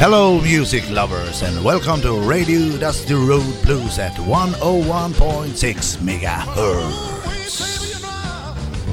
[0.00, 6.94] Hello, music lovers, and welcome to Radio Dusty Road Blues at 101.6 megahertz.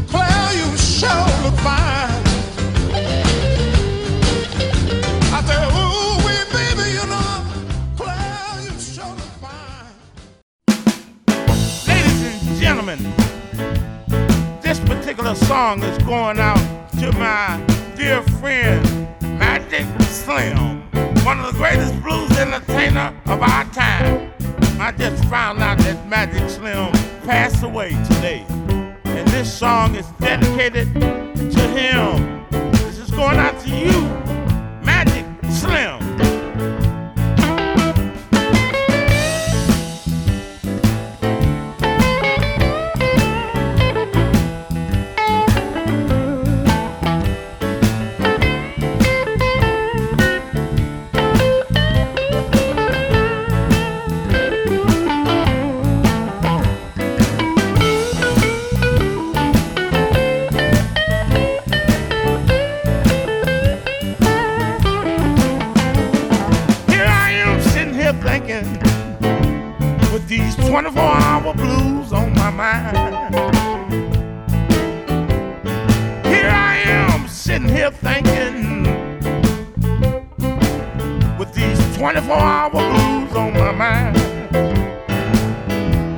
[0.09, 2.09] Claire, you sure look fine.
[5.31, 6.17] I said, ooh,
[6.51, 7.45] baby, you know,
[7.95, 9.93] Claire, you sure look fine.
[11.87, 12.99] Ladies and gentlemen,
[14.59, 17.63] this particular song is going out to my
[17.95, 20.81] dear friend, Magic Slim,
[21.25, 24.31] one of the greatest blues entertainer of our time.
[24.79, 26.91] I just found out that Magic Slim
[27.23, 28.45] passed away today.
[29.05, 32.45] And this song is dedicated to him.
[32.73, 33.91] This is going out to you,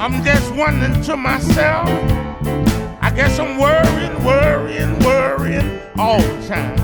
[0.09, 1.89] I'm just wondering to myself,
[3.01, 6.77] I guess I'm worrying, worrying, worrying all the time.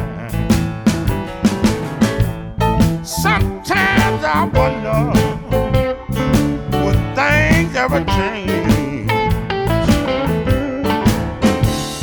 [3.05, 5.13] Sometimes I wonder
[6.83, 9.09] would things ever change.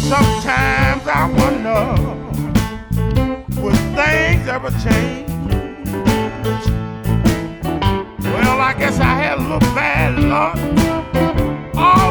[0.09, 1.85] Sometimes I wonder
[3.61, 5.29] would things ever change.
[8.25, 10.90] Well, I guess I had a little bad luck.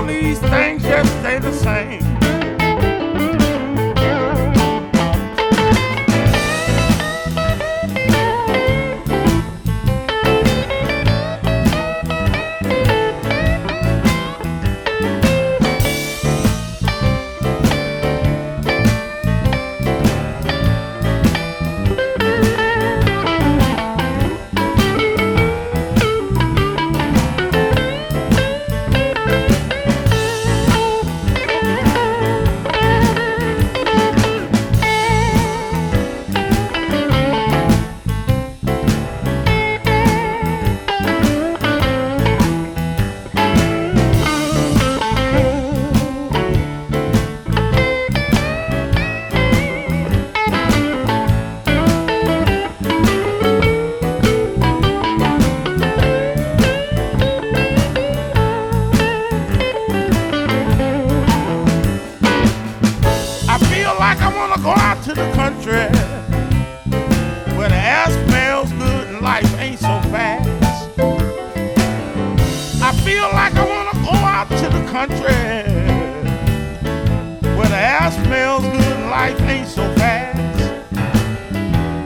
[0.09, 2.18] These things just stay the same.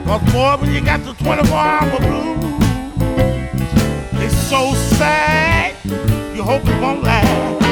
[0.04, 2.54] Cause boy, when you got the 24 hour blues,
[4.22, 5.74] it's so sad,
[6.36, 7.63] you hope it won't last.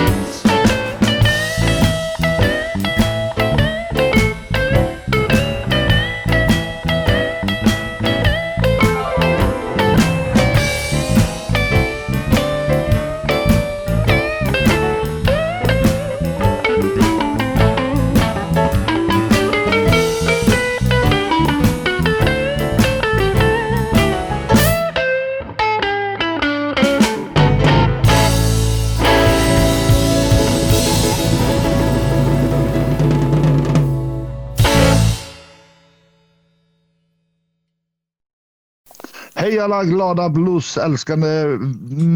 [39.52, 41.44] Hej alla glada bluesälskande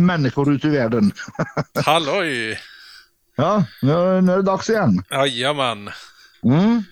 [0.06, 1.12] människor ute i världen.
[1.84, 2.60] Halloj!
[3.36, 5.02] Ja, nu, nu är det dags igen.
[5.10, 5.90] Jajamän.
[6.44, 6.82] Mm.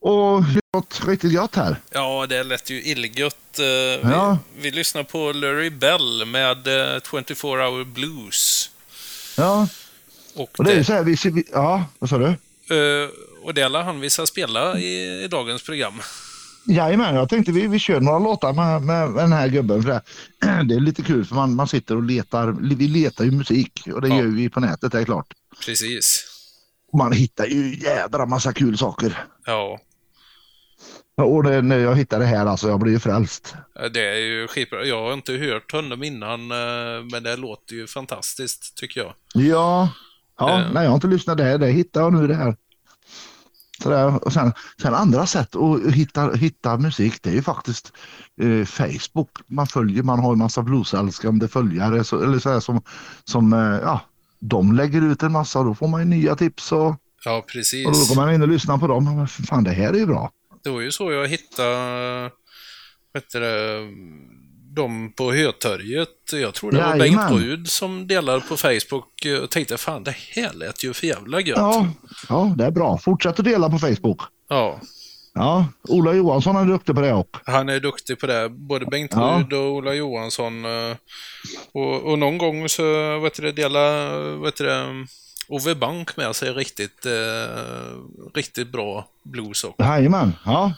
[0.00, 1.76] Och det gått riktigt gott här.
[1.90, 3.58] Ja, det lät ju illgött.
[3.58, 4.38] Eh, Ja.
[4.56, 8.70] Vi, vi lyssnar på Larry Bell med eh, 24 Hour Blues.
[9.36, 9.68] Ja,
[10.34, 12.26] Och och det är ju det, så här, vi, vi, ja, vad sa du?
[12.26, 13.08] eh,
[13.42, 16.00] och det lär han visa spela i, i dagens program.
[16.66, 19.82] Jajamän, jag tänkte vi, vi kör några låtar med, med den här gubben.
[19.82, 20.02] För det,
[20.68, 24.00] det är lite kul för man, man sitter och letar, vi letar ju musik och
[24.00, 24.16] det Ja.
[24.16, 25.26] gör vi på nätet, det är klart.
[25.66, 26.26] Precis.
[26.92, 29.24] Man hittar ju jädra massa kul saker.
[29.46, 29.78] Ja.
[31.16, 33.54] Och det, när jag hittade det här, alltså, jag blev ju frälst.
[33.92, 34.84] Det är ju skitbra.
[34.84, 39.14] Jag har inte hört honom innan, eh, men det låter ju fantastiskt, tycker jag.
[39.34, 39.88] Ja,
[40.38, 40.72] ja Eh.
[40.72, 41.58] nej, jag har inte lyssnat det här.
[41.58, 42.56] Det hittade jag nu det här.
[43.82, 44.24] Sådär.
[44.24, 47.92] Och sen, sen andra sätt att hitta, hitta musik, det är ju faktiskt
[48.40, 49.30] eh, Facebook.
[49.46, 52.82] Man följer, man har en massa bluesälskande följare så, eller så här, som,
[53.24, 54.00] som eh, ja,
[54.40, 57.46] de lägger ut en massa då får man ju nya tips och, Ja, och då
[57.52, 58.08] precis.
[58.08, 59.16] går man in och lyssnar på dem.
[59.16, 60.30] Men fan, det här är ju bra.
[60.64, 62.30] Det var ju så jag hittade,
[63.14, 63.38] vet du
[64.74, 66.08] de på Hötorget.
[66.32, 67.28] Jag tror det var Jajamän.
[67.30, 71.40] Bengt Rud som delade på Facebook och tänkte fan det här lät ju för jävla
[71.40, 71.58] gött.
[71.58, 71.88] Ja,
[72.28, 72.98] ja, det är bra.
[72.98, 74.20] Fortsätt att dela på Facebook.
[74.48, 74.80] Ja,
[75.34, 77.40] Ja, Ola Johansson är duktig på det också.
[77.46, 78.48] han är duktig på det.
[78.48, 79.38] Både Bengt Ja.
[79.42, 80.64] Rud och Ola Johansson.
[80.64, 80.96] eh,
[81.72, 84.70] Och, och någon gång så vet du dela vet du
[85.48, 87.12] Ove Bank med sig riktigt, eh,
[88.34, 89.82] riktigt bra blues också.
[89.82, 90.72] Jajamän, ja.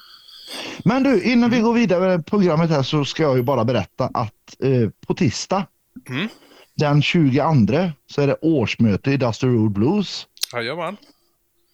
[0.84, 4.10] Men du, innan vi går vidare med programmet här så ska jag ju bara berätta
[4.14, 5.66] att eh, på tisdag
[6.08, 6.28] Mm.
[6.74, 10.96] den 22 så är det årsmöte i Dusty Road Blues Jajamän.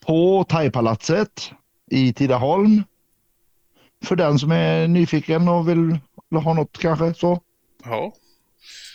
[0.05, 1.51] på Thaipalatset
[1.91, 2.83] i Tidaholm.
[4.05, 5.97] För den som är nyfiken och vill,
[6.29, 7.41] vill ha något kanske så.
[7.85, 8.13] Ja.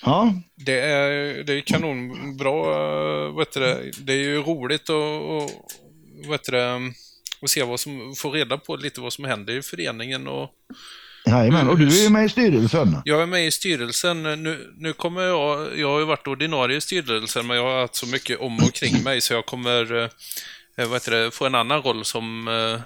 [0.05, 2.51] Ja, Det är, det är kanonbra,
[3.27, 3.61] eh, vet du
[4.05, 4.13] det.
[4.13, 5.51] är ju roligt att, och,
[6.31, 6.51] vet du
[7.45, 10.51] att se vad som, få reda på lite vad som händer i föreningen och
[11.27, 11.69] jajamän.
[11.69, 12.97] Och du är ju med i styrelsen.
[13.05, 14.23] jag är med i styrelsen.
[14.23, 17.95] Nu, nu kommer jag, jag har ju varit ordinarie i styrelsen men jag har haft
[17.95, 20.09] så mycket om och kring mig så jag kommer, eh,
[20.77, 22.81] vad heter det, få en annan roll som eh,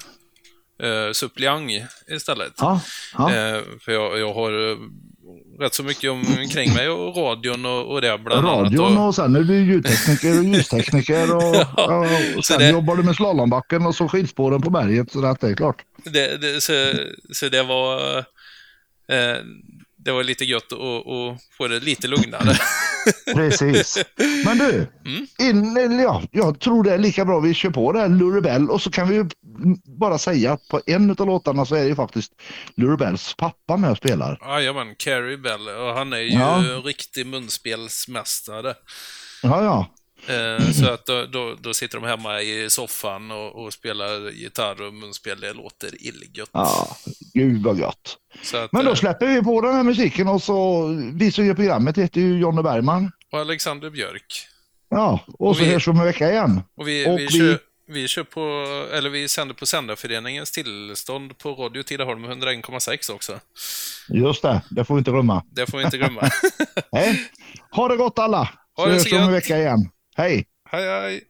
[0.88, 1.70] eh, suppleant
[2.08, 2.52] istället.
[2.56, 2.80] Ja,
[3.18, 3.34] ja.
[3.34, 4.76] Eh, för jag, jag har eh,
[5.60, 8.64] rätt så mycket omkring mig och radion och, och det bland annat.
[8.72, 12.06] Radion Och, sen är du ljudtekniker och ljustekniker och, ja,
[12.36, 15.54] och sen det- jobbar du med slalombacken och så skidspåren på berget så det är
[15.54, 15.82] klart.
[16.04, 16.72] det, det, så,
[17.32, 18.18] så det var
[19.12, 19.36] eh,
[20.08, 22.56] det var lite gött att, få det lite lugnare.
[23.34, 23.98] Precis.
[24.44, 25.26] Men du, Mm.
[25.40, 28.82] in, ja, jag tror det är lika bra vi kör på det här Luribell och
[28.82, 29.24] så kan vi
[29.98, 32.32] bara säga att på en av låtarna så är det ju faktiskt
[32.76, 34.38] Luribells pappa med och spelar.
[34.48, 35.68] Jajamän, Carrie Bell.
[35.68, 36.62] Och han är ju Ja.
[36.84, 38.74] riktig munspelsmästare.
[39.42, 39.86] Ja, ja.
[40.26, 44.82] Eh, så att då, då, då sitter de hemma i soffan och, och spelar gitarr
[44.82, 45.40] och munspel.
[45.40, 46.50] Det låter illgött.
[46.52, 46.96] Ja,
[47.34, 48.16] gud vad gött.
[48.54, 51.54] Att, Men då eh, släpper vi på den här musiken och så, vi som gör
[51.54, 53.12] programmet heter ju Jonny Bergman.
[53.32, 54.46] och Alexander Björk.
[54.90, 56.62] Ja, och, Och så vi- hörs vi om en vecka igen.
[56.76, 57.58] Och vi, Och vi, vi- Kör,
[57.90, 58.40] vi kör på,
[58.94, 63.40] eller vi sänder på Sändarföreningens tillstånd på Radio Tidaholm 101,6 också.
[64.08, 65.44] Just det, det får vi inte glömma.
[65.50, 66.30] Det får vi inte glömma.
[67.70, 68.38] Ha det gott alla!
[68.76, 69.90] Ha Så hörs vi om en vecka igen.
[70.18, 70.44] Hej!
[70.70, 71.27] hej, hej!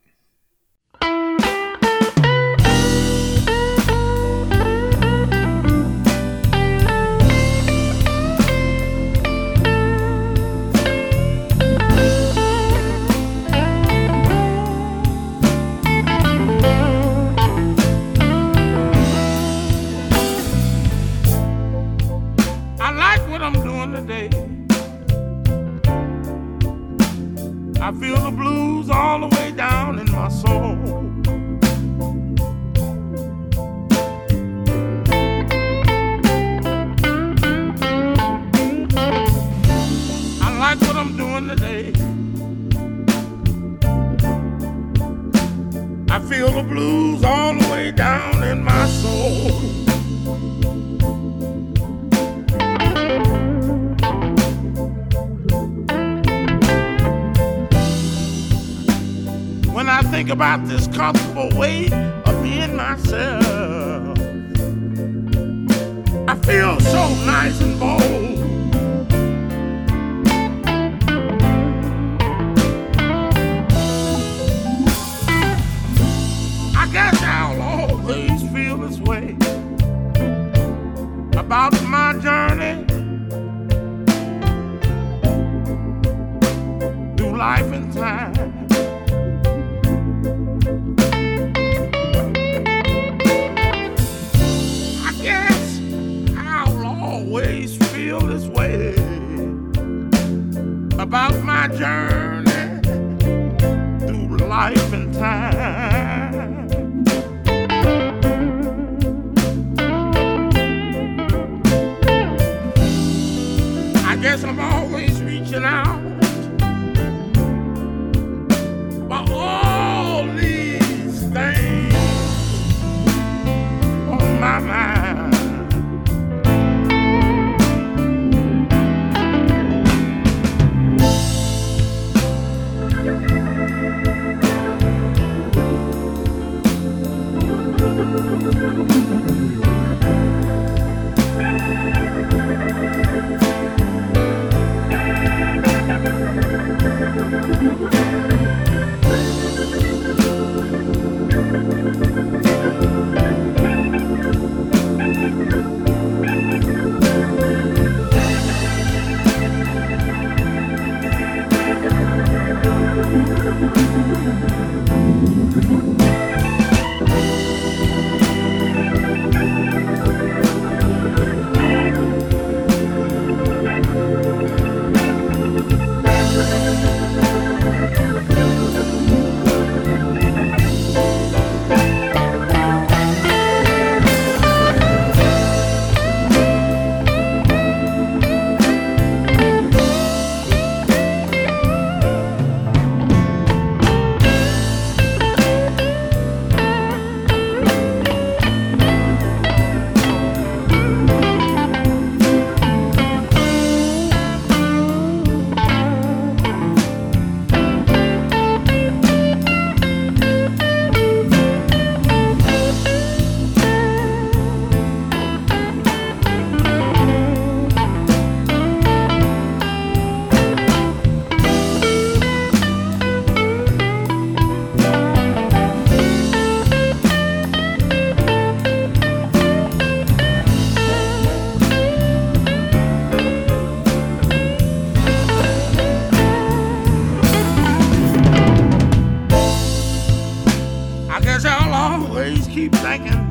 [242.59, 243.25] keep thinking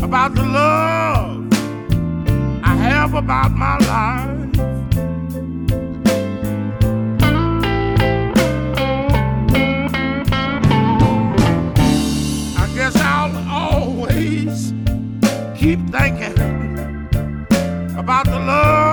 [0.00, 1.52] about the love
[2.62, 4.58] I have about my life.
[12.62, 14.72] I guess I'll always
[15.58, 16.38] keep thinking
[17.98, 18.87] about the love.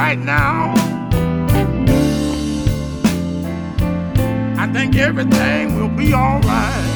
[0.00, 0.72] Right now?
[4.56, 6.89] I think everything will be alright.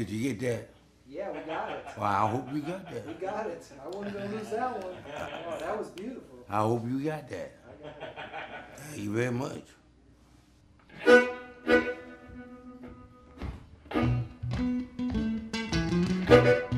[0.00, 0.70] Did you get that?
[1.06, 1.84] Yeah, we got it.
[1.94, 3.06] Well, I hope you got that.
[3.06, 3.62] We got it.
[3.84, 4.96] I wasn't gonna lose that one.
[5.46, 6.38] Oh, that was beautiful.
[6.48, 7.52] I hope you got that.
[8.78, 9.62] Thank you very much.
[16.28, 16.69] When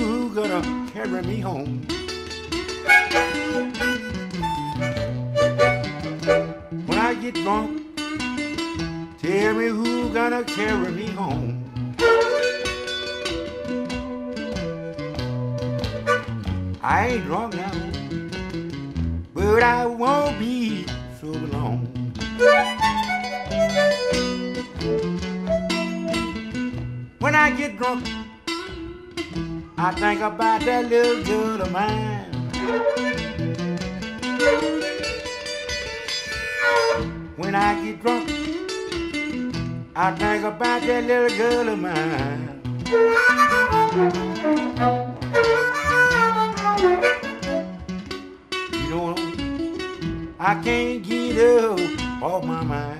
[0.00, 1.86] who gonna carry me home.
[6.86, 7.82] When I get drunk,
[9.20, 11.64] tell me who gonna carry me home.
[16.82, 17.72] I ain't drunk now,
[19.34, 20.86] but I won't be
[21.20, 21.86] so long.
[27.18, 28.06] When I get drunk,
[29.82, 32.26] I think about that little girl of mine.
[37.36, 38.28] When I get drunk,
[39.96, 42.60] I think about that little girl of mine.
[48.74, 49.14] You know,
[50.38, 51.74] I can't get her
[52.22, 52.99] off my mind.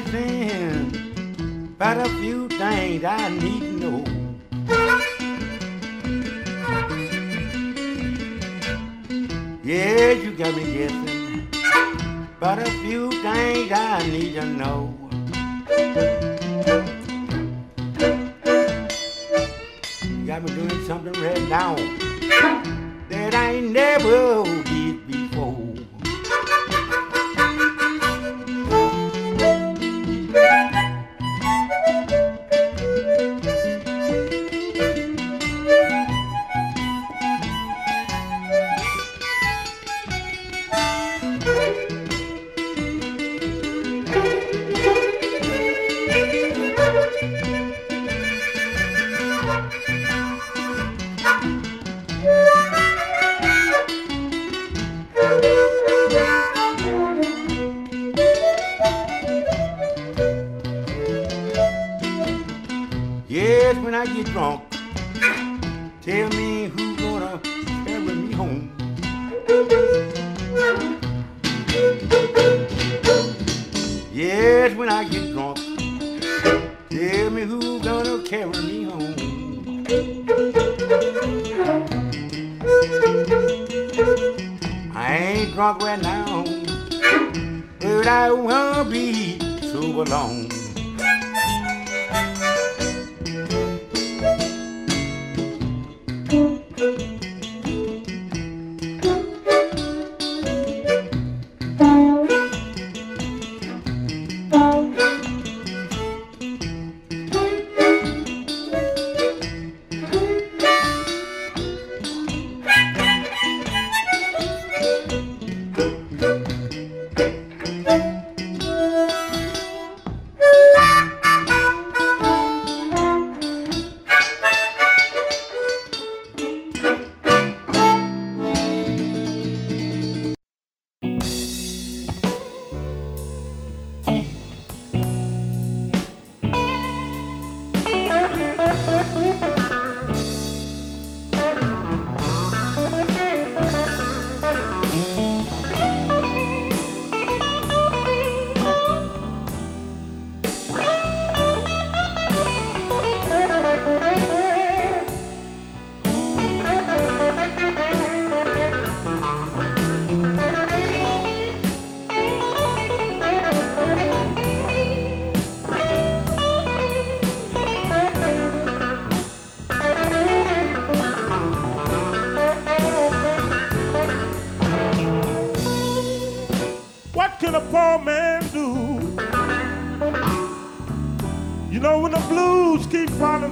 [0.00, 3.69] Guessing a few things I need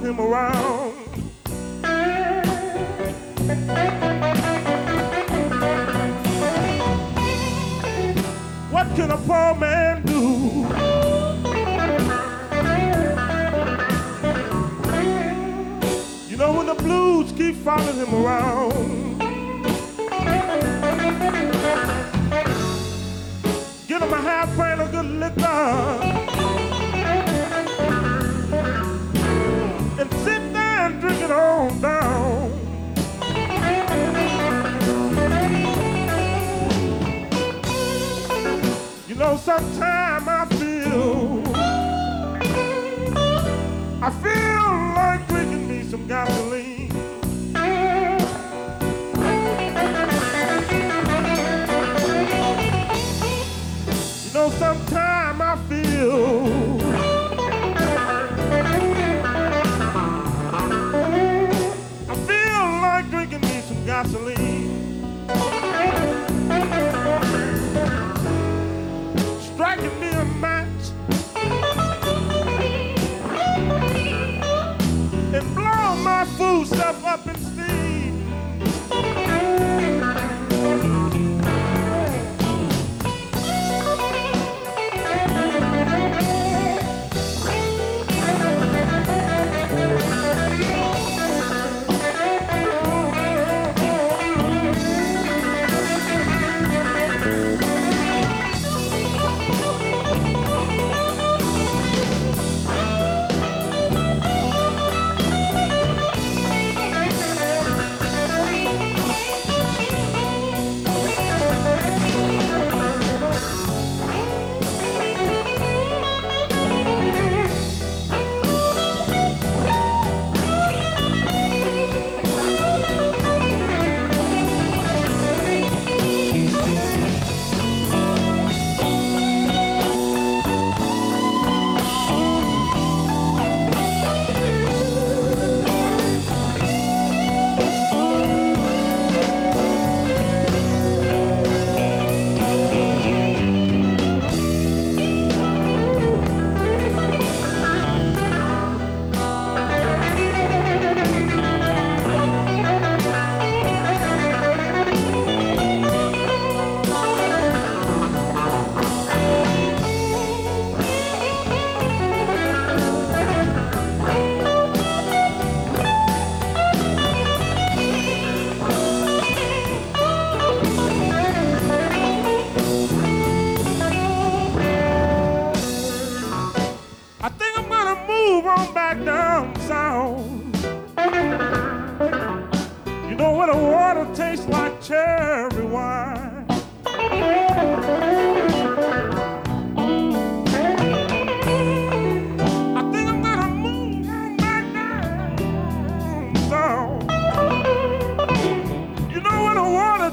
[0.09, 0.88] him around.
[39.49, 41.41] sometimes I feel.
[44.07, 46.48] I feel like drinking me some gospel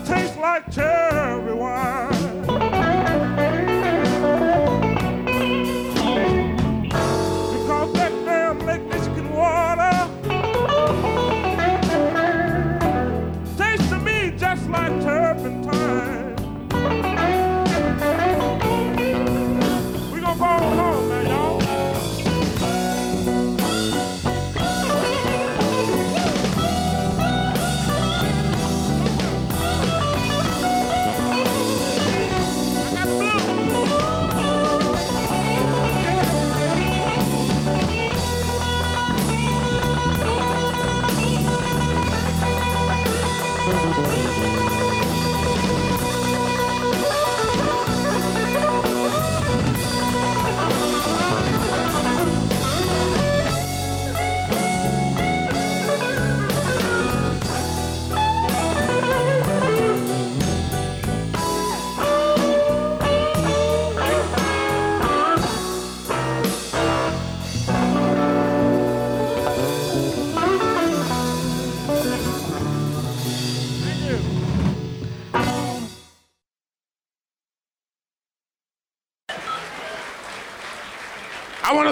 [0.04, 2.15] tastes like cherry wine.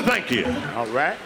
[0.05, 0.47] Thank you.
[0.77, 1.17] All right.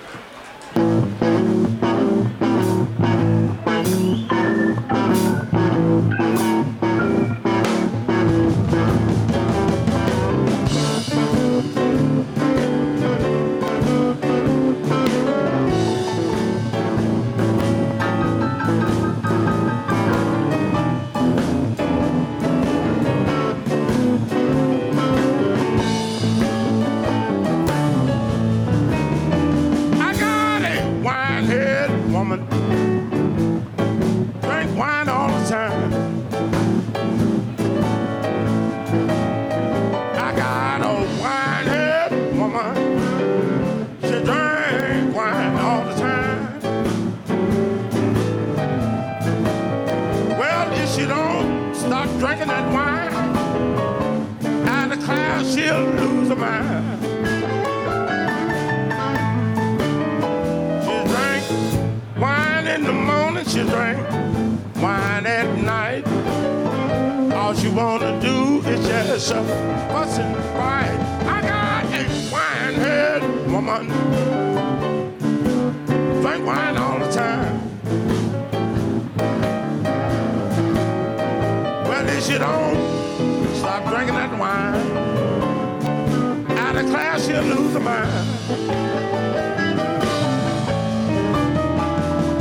[84.73, 88.29] Wine, out of class she'll lose her mind.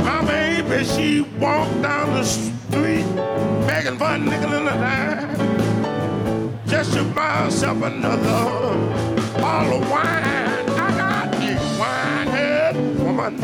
[0.04, 3.06] My baby, she walked down the street
[3.66, 5.38] begging for a nickel and a dime
[6.66, 8.76] just to buy herself another
[9.40, 10.68] bottle of wine.
[10.80, 13.36] I got a wine-head woman,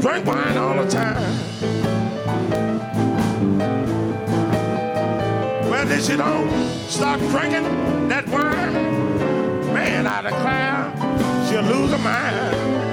[0.00, 1.05] drink wine all the time.
[5.88, 6.50] If she don't
[6.88, 8.72] stop drinking that wine,
[9.72, 12.85] man, I declare she'll lose her mind.